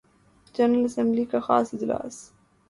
[0.55, 2.31] general assembly کا خاص اجلاس